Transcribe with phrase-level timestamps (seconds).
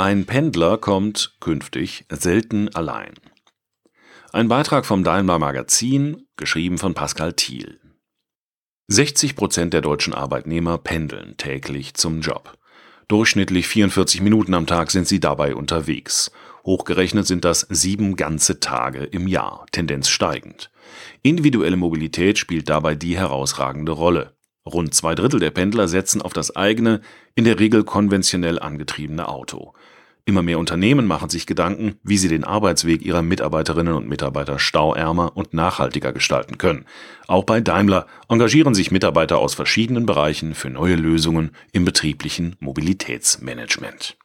[0.00, 3.14] Ein Pendler kommt künftig selten allein.
[4.32, 7.80] Ein Beitrag vom Daimler Magazin, geschrieben von Pascal Thiel.
[8.86, 12.56] 60 Prozent der deutschen Arbeitnehmer pendeln täglich zum Job.
[13.08, 16.30] Durchschnittlich 44 Minuten am Tag sind sie dabei unterwegs.
[16.64, 20.70] Hochgerechnet sind das sieben ganze Tage im Jahr, Tendenz steigend.
[21.22, 24.38] Individuelle Mobilität spielt dabei die herausragende Rolle.
[24.68, 27.00] Rund zwei Drittel der Pendler setzen auf das eigene,
[27.34, 29.74] in der Regel konventionell angetriebene Auto.
[30.28, 35.34] Immer mehr Unternehmen machen sich Gedanken, wie sie den Arbeitsweg ihrer Mitarbeiterinnen und Mitarbeiter stauärmer
[35.34, 36.84] und nachhaltiger gestalten können.
[37.28, 44.18] Auch bei Daimler engagieren sich Mitarbeiter aus verschiedenen Bereichen für neue Lösungen im betrieblichen Mobilitätsmanagement.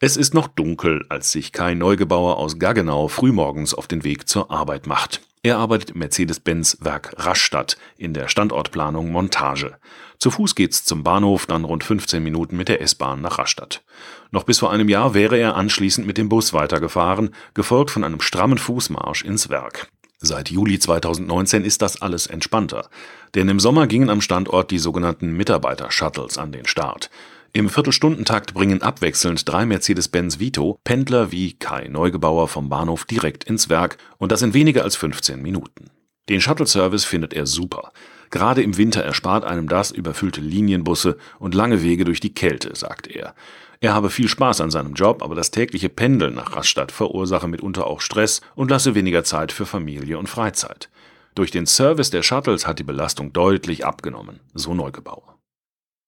[0.00, 4.50] Es ist noch dunkel, als sich Kai Neugebauer aus Gaggenau frühmorgens auf den Weg zur
[4.50, 5.22] Arbeit macht.
[5.42, 9.76] Er arbeitet im Mercedes-Benz Werk Rastatt in der Standortplanung Montage.
[10.18, 13.84] Zu Fuß geht's zum Bahnhof, dann rund 15 Minuten mit der S-Bahn nach Rastatt.
[14.32, 18.20] Noch bis vor einem Jahr wäre er anschließend mit dem Bus weitergefahren, gefolgt von einem
[18.20, 19.88] strammen Fußmarsch ins Werk.
[20.20, 22.90] Seit Juli 2019 ist das alles entspannter,
[23.36, 27.08] denn im Sommer gingen am Standort die sogenannten Mitarbeiter-Shuttles an den Start.
[27.52, 33.68] Im Viertelstundentakt bringen abwechselnd drei Mercedes-Benz Vito Pendler wie Kai Neugebauer vom Bahnhof direkt ins
[33.68, 35.90] Werk und das in weniger als 15 Minuten.
[36.28, 37.92] Den Shuttle-Service findet er super.
[38.30, 43.06] Gerade im Winter erspart einem das überfüllte Linienbusse und lange Wege durch die Kälte, sagt
[43.06, 43.34] er.
[43.80, 47.86] Er habe viel Spaß an seinem Job, aber das tägliche Pendeln nach Rastatt verursache mitunter
[47.86, 50.90] auch Stress und lasse weniger Zeit für Familie und Freizeit.
[51.34, 55.37] Durch den Service der Shuttles hat die Belastung deutlich abgenommen, so Neugebauer.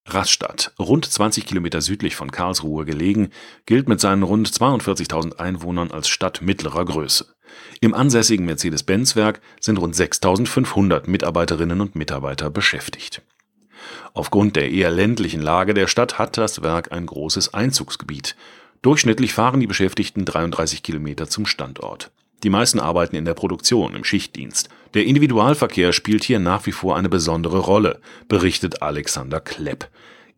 [0.06, 3.30] Rastatt, rund 20 Kilometer südlich von Karlsruhe gelegen,
[3.66, 7.26] gilt mit seinen rund 42.000 Einwohnern als Stadt mittlerer Größe.
[7.80, 13.22] Im ansässigen Mercedes-Benz-Werk sind rund 6.500 Mitarbeiterinnen und Mitarbeiter beschäftigt.
[14.12, 18.36] Aufgrund der eher ländlichen Lage der Stadt hat das Werk ein großes Einzugsgebiet.
[18.82, 22.10] Durchschnittlich fahren die Beschäftigten 33 Kilometer zum Standort.
[22.42, 24.68] Die meisten arbeiten in der Produktion, im Schichtdienst.
[24.94, 29.88] Der Individualverkehr spielt hier nach wie vor eine besondere Rolle, berichtet Alexander Klepp.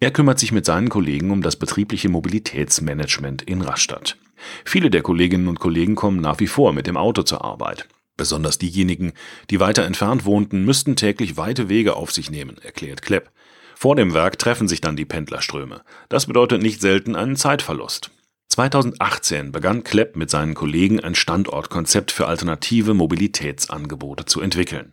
[0.00, 4.16] Er kümmert sich mit seinen Kollegen um das betriebliche Mobilitätsmanagement in Rastatt.
[4.64, 7.86] Viele der Kolleginnen und Kollegen kommen nach wie vor mit dem Auto zur Arbeit.
[8.16, 9.12] Besonders diejenigen,
[9.50, 13.30] die weiter entfernt wohnten, müssten täglich weite Wege auf sich nehmen, erklärt Klepp.
[13.76, 15.82] Vor dem Werk treffen sich dann die Pendlerströme.
[16.08, 18.10] Das bedeutet nicht selten einen Zeitverlust.
[18.52, 24.92] 2018 begann Klepp mit seinen Kollegen ein Standortkonzept für alternative Mobilitätsangebote zu entwickeln.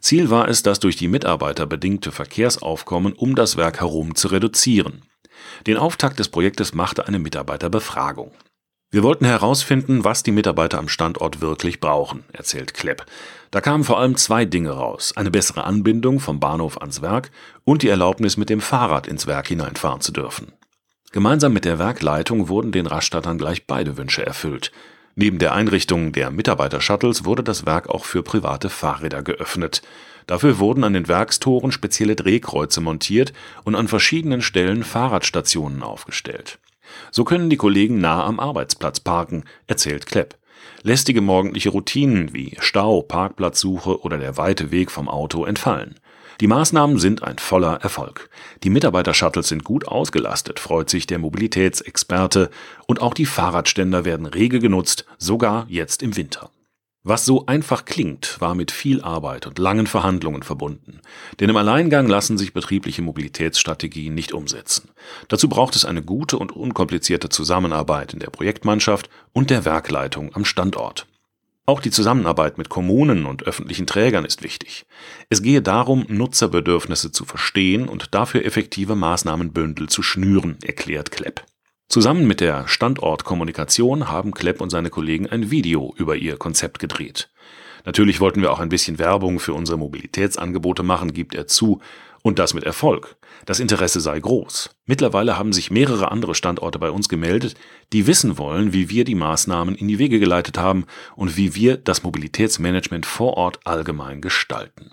[0.00, 5.02] Ziel war es, das durch die Mitarbeiter bedingte Verkehrsaufkommen um das Werk herum zu reduzieren.
[5.66, 8.32] Den Auftakt des Projektes machte eine Mitarbeiterbefragung.
[8.90, 13.04] Wir wollten herausfinden, was die Mitarbeiter am Standort wirklich brauchen, erzählt Klepp.
[13.50, 15.12] Da kamen vor allem zwei Dinge raus.
[15.14, 17.32] Eine bessere Anbindung vom Bahnhof ans Werk
[17.64, 20.54] und die Erlaubnis, mit dem Fahrrad ins Werk hineinfahren zu dürfen.
[21.14, 24.72] Gemeinsam mit der Werkleitung wurden den Rastattern gleich beide Wünsche erfüllt.
[25.14, 29.82] Neben der Einrichtung der Mitarbeiter-Shuttles wurde das Werk auch für private Fahrräder geöffnet.
[30.26, 33.32] Dafür wurden an den Werkstoren spezielle Drehkreuze montiert
[33.62, 36.58] und an verschiedenen Stellen Fahrradstationen aufgestellt.
[37.12, 40.34] So können die Kollegen nah am Arbeitsplatz parken, erzählt Klepp.
[40.82, 45.94] Lästige morgendliche Routinen wie Stau, Parkplatzsuche oder der weite Weg vom Auto entfallen.
[46.40, 48.28] Die Maßnahmen sind ein voller Erfolg.
[48.62, 52.50] Die Mitarbeiter-Shuttles sind gut ausgelastet, freut sich der Mobilitätsexperte,
[52.86, 56.50] und auch die Fahrradständer werden rege genutzt, sogar jetzt im Winter.
[57.06, 61.00] Was so einfach klingt, war mit viel Arbeit und langen Verhandlungen verbunden.
[61.38, 64.88] Denn im Alleingang lassen sich betriebliche Mobilitätsstrategien nicht umsetzen.
[65.28, 70.46] Dazu braucht es eine gute und unkomplizierte Zusammenarbeit in der Projektmannschaft und der Werkleitung am
[70.46, 71.06] Standort.
[71.66, 74.84] Auch die Zusammenarbeit mit Kommunen und öffentlichen Trägern ist wichtig.
[75.30, 81.46] Es gehe darum, Nutzerbedürfnisse zu verstehen und dafür effektive Maßnahmenbündel zu schnüren, erklärt Klepp.
[81.88, 87.30] Zusammen mit der Standortkommunikation haben Klepp und seine Kollegen ein Video über ihr Konzept gedreht.
[87.86, 91.80] Natürlich wollten wir auch ein bisschen Werbung für unsere Mobilitätsangebote machen, gibt er zu,
[92.24, 93.16] und das mit Erfolg.
[93.44, 94.70] Das Interesse sei groß.
[94.86, 97.54] Mittlerweile haben sich mehrere andere Standorte bei uns gemeldet,
[97.92, 101.76] die wissen wollen, wie wir die Maßnahmen in die Wege geleitet haben und wie wir
[101.76, 104.90] das Mobilitätsmanagement vor Ort allgemein gestalten.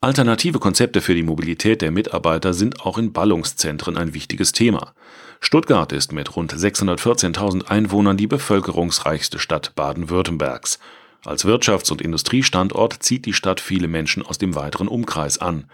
[0.00, 4.94] Alternative Konzepte für die Mobilität der Mitarbeiter sind auch in Ballungszentren ein wichtiges Thema.
[5.40, 10.80] Stuttgart ist mit rund 614.000 Einwohnern die bevölkerungsreichste Stadt Baden-Württembergs.
[11.24, 15.68] Als Wirtschafts- und Industriestandort zieht die Stadt viele Menschen aus dem weiteren Umkreis an.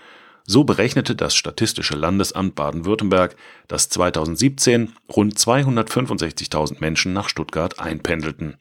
[0.46, 3.37] So berechnete das Statistische Landesamt Baden-Württemberg,
[3.67, 8.58] dass 2017 rund 265.000 Menschen nach Stuttgart einpendelten.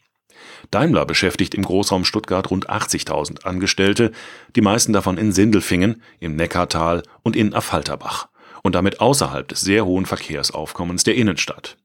[0.71, 4.11] Daimler beschäftigt im Großraum Stuttgart rund 80.000 Angestellte,
[4.55, 8.29] die meisten davon in Sindelfingen, im Neckartal und in Affalterbach
[8.63, 11.77] und damit außerhalb des sehr hohen Verkehrsaufkommens der Innenstadt.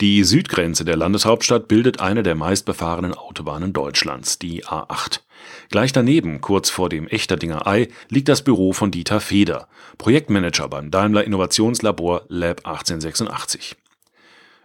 [0.00, 5.22] Die Südgrenze der Landeshauptstadt bildet eine der meistbefahrenen Autobahnen Deutschlands, die A8.
[5.70, 9.66] Gleich daneben, kurz vor dem Echterdinger Ei, liegt das Büro von Dieter Feder,
[9.96, 13.74] Projektmanager beim Daimler Innovationslabor Lab 1886.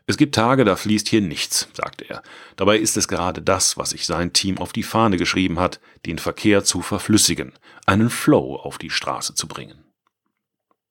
[0.05, 2.21] Es gibt Tage, da fließt hier nichts, sagt er.
[2.55, 6.19] Dabei ist es gerade das, was sich sein Team auf die Fahne geschrieben hat, den
[6.19, 7.53] Verkehr zu verflüssigen,
[7.87, 9.83] einen Flow auf die Straße zu bringen.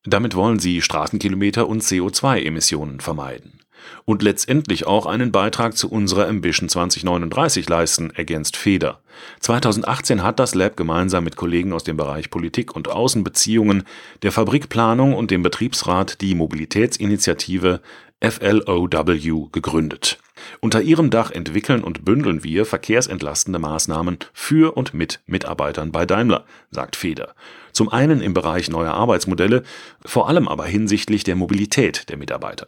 [0.03, 3.61] Damit wollen sie Straßenkilometer und CO2-Emissionen vermeiden
[4.05, 9.01] und letztendlich auch einen Beitrag zu unserer Ambition 2039 leisten, ergänzt Feder.
[9.41, 13.85] 2018 hat das Lab gemeinsam mit Kollegen aus dem Bereich Politik und Außenbeziehungen,
[14.23, 17.81] der Fabrikplanung und dem Betriebsrat die Mobilitätsinitiative
[18.23, 20.19] FLOW gegründet.
[20.61, 26.45] Unter ihrem Dach entwickeln und bündeln wir verkehrsentlastende Maßnahmen für und mit Mitarbeitern bei Daimler,
[26.71, 27.35] sagt Feder.
[27.73, 29.63] Zum einen im Bereich neuer Arbeitsmodelle,
[30.05, 32.67] vor allem aber hinsichtlich der Mobilität der Mitarbeiter.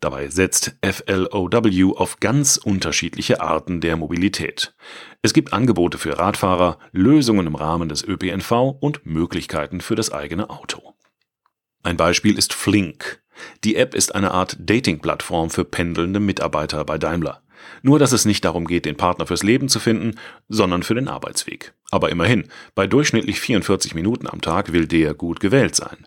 [0.00, 4.74] Dabei setzt FLOW auf ganz unterschiedliche Arten der Mobilität.
[5.20, 10.48] Es gibt Angebote für Radfahrer, Lösungen im Rahmen des ÖPNV und Möglichkeiten für das eigene
[10.48, 10.94] Auto.
[11.82, 13.22] Ein Beispiel ist Flink.
[13.62, 17.42] Die App ist eine Art Dating-Plattform für pendelnde Mitarbeiter bei Daimler.
[17.82, 20.18] Nur, dass es nicht darum geht, den Partner fürs Leben zu finden,
[20.48, 21.74] sondern für den Arbeitsweg.
[21.90, 26.06] Aber immerhin, bei durchschnittlich 44 Minuten am Tag will der gut gewählt sein.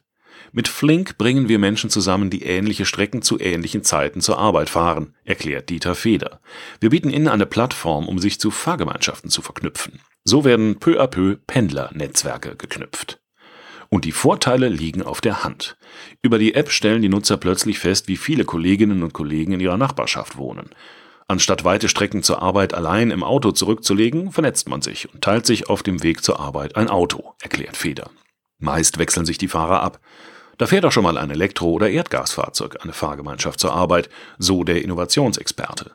[0.56, 5.16] Mit Flink bringen wir Menschen zusammen, die ähnliche Strecken zu ähnlichen Zeiten zur Arbeit fahren,
[5.24, 6.42] erklärt Dieter Feder.
[6.80, 10.00] Wir bieten ihnen eine Plattform, um sich zu Fahrgemeinschaften zu verknüpfen.
[10.24, 13.20] So werden peu à peu Pendlernetzwerke geknüpft.
[13.90, 15.76] Und die Vorteile liegen auf der Hand.
[16.22, 19.78] Über die App stellen die Nutzer plötzlich fest, wie viele Kolleginnen und Kollegen in ihrer
[19.78, 20.70] Nachbarschaft wohnen.
[21.28, 25.68] Anstatt weite Strecken zur Arbeit allein im Auto zurückzulegen, vernetzt man sich und teilt sich
[25.68, 28.12] auf dem Weg zur Arbeit ein Auto, erklärt Feder.
[28.60, 30.00] Meist wechseln sich die Fahrer ab.
[30.58, 34.84] Da fährt auch schon mal ein Elektro- oder Erdgasfahrzeug eine Fahrgemeinschaft zur Arbeit, so der
[34.84, 35.92] Innovationsexperte.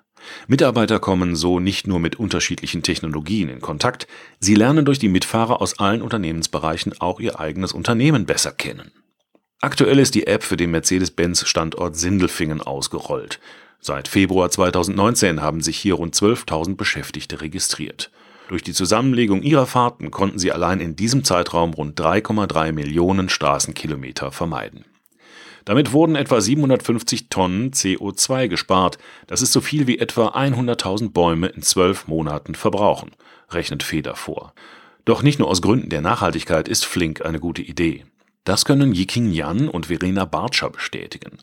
[0.46, 4.06] Mitarbeiter kommen so nicht nur mit unterschiedlichen Technologien in Kontakt,
[4.40, 8.90] sie lernen durch die Mitfahrer aus allen Unternehmensbereichen auch ihr eigenes Unternehmen besser kennen.
[9.60, 13.40] Aktuell ist die App für den Mercedes-Benz-Standort Sindelfingen ausgerollt.
[13.80, 18.10] Seit Februar 2019 haben sich hier rund 12.000 Beschäftigte registriert.
[18.48, 24.32] Durch die Zusammenlegung ihrer Fahrten konnten sie allein in diesem Zeitraum rund 3,3 Millionen Straßenkilometer
[24.32, 24.86] vermeiden.
[25.66, 28.96] Damit wurden etwa 750 Tonnen CO2 gespart.
[29.26, 33.10] Das ist so viel wie etwa 100.000 Bäume in zwölf Monaten verbrauchen,
[33.50, 34.54] rechnet Feder vor.
[35.04, 38.06] Doch nicht nur aus Gründen der Nachhaltigkeit ist Flink eine gute Idee.
[38.44, 41.38] Das können Yiking Yan und Verena Bartscher bestätigen.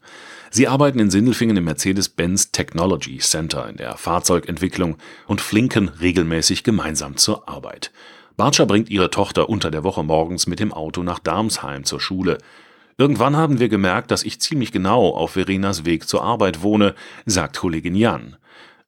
[0.49, 4.97] Sie arbeiten in Sindelfingen im Mercedes-Benz Technology Center in der Fahrzeugentwicklung
[5.27, 7.91] und flinken regelmäßig gemeinsam zur Arbeit.
[8.37, 12.37] Bartscher bringt ihre Tochter unter der Woche morgens mit dem Auto nach Darmsheim zur Schule.
[12.97, 16.95] Irgendwann haben wir gemerkt, dass ich ziemlich genau auf Verenas Weg zur Arbeit wohne,
[17.25, 18.37] sagt Kollegin Jan.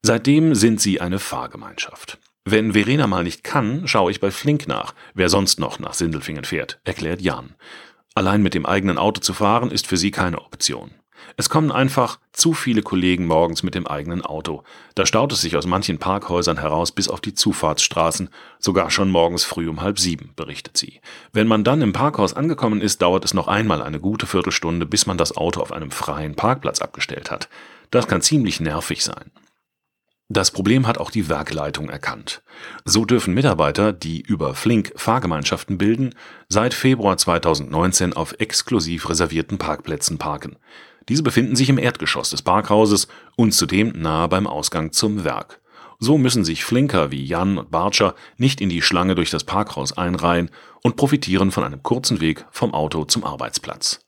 [0.02, 2.18] Seitdem sind sie eine Fahrgemeinschaft.
[2.46, 6.46] Wenn Verena mal nicht kann, schaue ich bei Flink nach, wer sonst noch nach Sindelfingen
[6.46, 7.56] fährt, erklärt Jan.
[8.18, 10.90] Allein mit dem eigenen Auto zu fahren ist für sie keine Option.
[11.36, 14.64] Es kommen einfach zu viele Kollegen morgens mit dem eigenen Auto.
[14.96, 19.44] Da staut es sich aus manchen Parkhäusern heraus bis auf die Zufahrtsstraßen, sogar schon morgens
[19.44, 21.00] früh um halb sieben, berichtet sie.
[21.32, 25.06] Wenn man dann im Parkhaus angekommen ist, dauert es noch einmal eine gute Viertelstunde, bis
[25.06, 27.50] man das Auto auf einem freien Parkplatz abgestellt hat.
[27.92, 29.30] Das kann ziemlich nervig sein.
[30.30, 32.42] Das Problem hat auch die Werkleitung erkannt.
[32.84, 36.16] So dürfen Mitarbeiter, die über Flink Fahrgemeinschaften bilden,
[36.50, 40.58] seit Februar 2019 auf exklusiv reservierten Parkplätzen parken.
[41.08, 43.08] Diese befinden sich im Erdgeschoss des Parkhauses
[43.38, 45.62] und zudem nahe beim Ausgang zum Werk.
[46.00, 49.98] So müssen sich Flinker wie Jan und Bartscher nicht in die Schlange durch das Parkhaus
[49.98, 50.52] einreihen
[50.84, 54.07] und profitieren von einem kurzen Weg vom Auto zum Arbeitsplatz.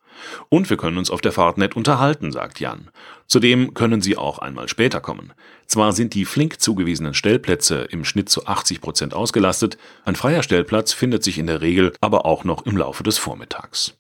[0.50, 2.90] Und wir können uns auf der Fahrt nett unterhalten, sagt Jan.
[3.28, 5.34] Zudem können Sie auch einmal später kommen.
[5.68, 10.94] Zwar sind die flink zugewiesenen Stellplätze im Schnitt zu 80 Prozent ausgelastet, ein freier Stellplatz
[10.94, 14.00] findet sich in der Regel aber auch noch im Laufe des Vormittags.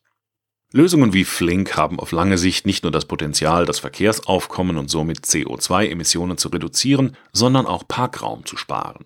[0.71, 5.21] Lösungen wie Flink haben auf lange Sicht nicht nur das Potenzial, das Verkehrsaufkommen und somit
[5.21, 9.05] CO2-Emissionen zu reduzieren, sondern auch Parkraum zu sparen.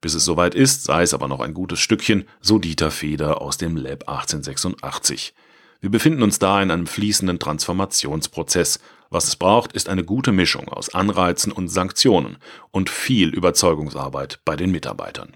[0.00, 3.58] Bis es soweit ist, sei es aber noch ein gutes Stückchen, so Dieter Feder aus
[3.58, 5.34] dem Lab 1886.
[5.82, 8.78] Wir befinden uns da in einem fließenden Transformationsprozess.
[9.10, 12.36] Was es braucht, ist eine gute Mischung aus Anreizen und Sanktionen
[12.70, 15.32] und viel Überzeugungsarbeit bei den Mitarbeitern.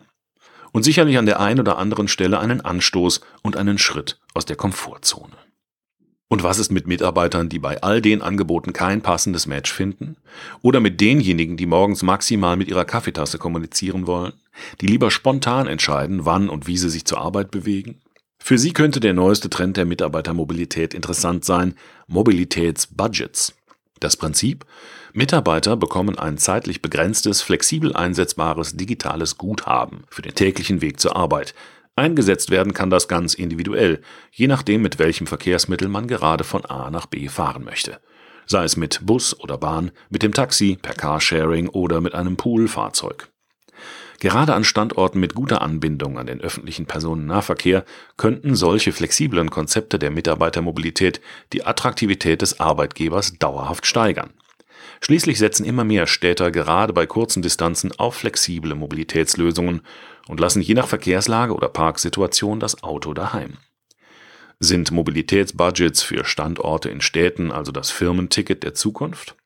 [0.71, 4.55] Und sicherlich an der einen oder anderen Stelle einen Anstoß und einen Schritt aus der
[4.55, 5.37] Komfortzone.
[6.29, 10.17] Und was ist mit Mitarbeitern, die bei all den Angeboten kein passendes Match finden?
[10.62, 14.33] Oder mit denjenigen, die morgens maximal mit ihrer Kaffeetasse kommunizieren wollen?
[14.81, 18.00] Die lieber spontan entscheiden, wann und wie sie sich zur Arbeit bewegen?
[18.47, 21.75] Für Sie könnte der neueste Trend der Mitarbeitermobilität interessant sein,
[22.07, 23.57] Mobilitätsbudgets.
[23.99, 24.65] Das Prinzip?
[25.12, 31.57] Mitarbeiter bekommen ein zeitlich begrenztes, flexibel einsetzbares digitales Guthaben für den täglichen Weg zur Arbeit.
[31.97, 34.00] Eingesetzt werden kann das ganz individuell,
[34.31, 37.99] je nachdem, mit welchem Verkehrsmittel man gerade von A nach B fahren möchte.
[38.47, 43.29] Sei es mit Bus oder Bahn, mit dem Taxi, per Carsharing oder mit einem Poolfahrzeug.
[44.20, 47.85] Gerade an Standorten mit guter Anbindung an den öffentlichen Personennahverkehr
[48.16, 51.20] könnten solche flexiblen Konzepte der Mitarbeitermobilität
[51.52, 54.32] die Attraktivität des Arbeitgebers dauerhaft steigern.
[55.00, 59.82] Schließlich setzen immer mehr Städter gerade bei kurzen Distanzen auf flexible Mobilitätslösungen
[60.28, 63.58] und lassen je nach Verkehrslage oder Parksituation das Auto daheim.
[64.58, 69.37] Sind Mobilitätsbudgets für Standorte in Städten also das Firmenticket der Zukunft?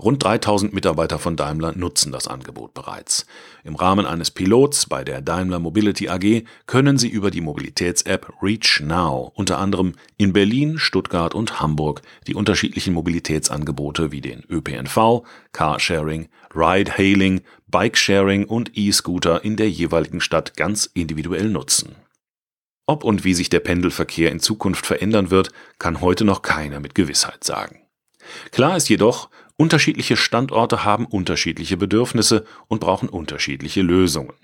[0.00, 3.26] Rund 3000 Mitarbeiter von Daimler nutzen das Angebot bereits.
[3.64, 8.80] Im Rahmen eines Pilots bei der Daimler Mobility AG können sie über die Mobilitäts-App Reach
[8.80, 16.28] Now unter anderem in Berlin, Stuttgart und Hamburg die unterschiedlichen Mobilitätsangebote wie den ÖPNV, Carsharing,
[16.54, 21.96] Ride-Hailing, Bike-Sharing und E-Scooter in der jeweiligen Stadt ganz individuell nutzen.
[22.86, 25.50] Ob und wie sich der Pendelverkehr in Zukunft verändern wird,
[25.80, 27.80] kann heute noch keiner mit Gewissheit sagen.
[28.50, 29.28] Klar ist jedoch,
[29.60, 34.34] Unterschiedliche Standorte haben unterschiedliche Bedürfnisse und brauchen unterschiedliche Lösungen.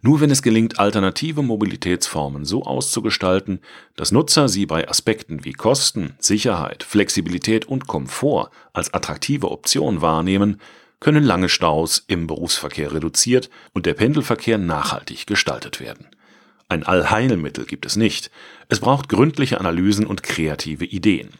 [0.00, 3.58] Nur wenn es gelingt, alternative Mobilitätsformen so auszugestalten,
[3.96, 10.60] dass Nutzer sie bei Aspekten wie Kosten, Sicherheit, Flexibilität und Komfort als attraktive Option wahrnehmen,
[11.00, 16.06] können lange Staus im Berufsverkehr reduziert und der Pendelverkehr nachhaltig gestaltet werden.
[16.68, 18.30] Ein Allheilmittel gibt es nicht.
[18.68, 21.30] Es braucht gründliche Analysen und kreative Ideen.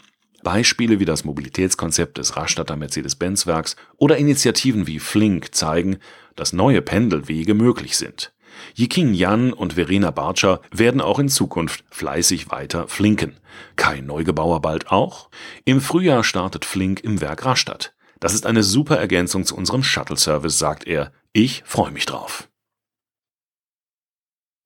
[0.43, 5.99] Beispiele wie das Mobilitätskonzept des Rastatter Mercedes-Benz-Werks oder Initiativen wie Flink zeigen,
[6.37, 8.33] dass neue Pendelwege möglich sind.
[8.75, 13.37] Yiking Yan und Verena Bartscher werden auch in Zukunft fleißig weiter flinken.
[13.77, 15.31] Kai Neugebauer bald auch?
[15.65, 17.95] Im Frühjahr startet Flink im Werk Rastatt.
[18.19, 21.13] Das ist eine super Ergänzung zu unserem Shuttle-Service, sagt er.
[21.33, 22.49] Ich freue mich drauf.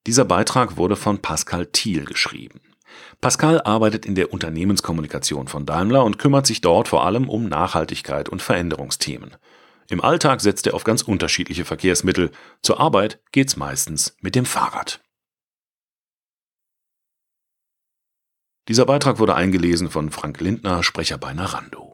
[0.06, 2.60] Dieser Beitrag wurde von Pascal Thiel geschrieben.
[3.20, 8.28] Pascal arbeitet in der Unternehmenskommunikation von Daimler und kümmert sich dort vor allem um Nachhaltigkeit
[8.28, 9.36] und Veränderungsthemen.
[9.88, 12.30] Im Alltag setzt er auf ganz unterschiedliche Verkehrsmittel.
[12.62, 15.00] Zur Arbeit geht's meistens mit dem Fahrrad.
[18.68, 21.93] Dieser Beitrag wurde eingelesen von Frank Lindner, Sprecher bei Narando.